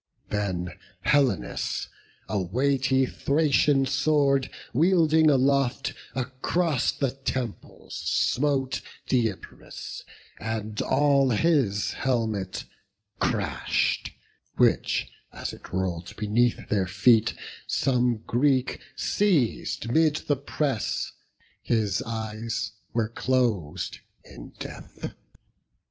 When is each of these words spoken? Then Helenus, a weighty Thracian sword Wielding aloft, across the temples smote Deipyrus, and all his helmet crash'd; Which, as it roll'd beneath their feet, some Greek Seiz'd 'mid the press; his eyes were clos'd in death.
Then 0.31 0.79
Helenus, 1.05 1.87
a 2.27 2.41
weighty 2.41 3.05
Thracian 3.05 3.85
sword 3.85 4.49
Wielding 4.73 5.29
aloft, 5.29 5.93
across 6.15 6.91
the 6.91 7.11
temples 7.11 7.97
smote 8.03 8.81
Deipyrus, 9.07 10.01
and 10.39 10.81
all 10.81 11.29
his 11.29 11.91
helmet 11.91 12.65
crash'd; 13.19 14.09
Which, 14.55 15.07
as 15.31 15.53
it 15.53 15.71
roll'd 15.71 16.15
beneath 16.15 16.67
their 16.69 16.87
feet, 16.87 17.35
some 17.67 18.23
Greek 18.25 18.79
Seiz'd 18.95 19.91
'mid 19.91 20.15
the 20.25 20.35
press; 20.35 21.11
his 21.61 22.01
eyes 22.07 22.71
were 22.91 23.09
clos'd 23.09 23.99
in 24.25 24.53
death. 24.57 25.13